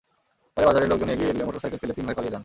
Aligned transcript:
পরে 0.53 0.65
বাজারের 0.69 0.89
লোকজন 0.91 1.09
এগিয়ে 1.13 1.31
এলে 1.31 1.43
মোটরসাইকেল 1.47 1.79
ফেলে 1.81 1.95
তিন 1.97 2.05
ভাই 2.07 2.15
পালিয়ে 2.17 2.33
যান। 2.33 2.39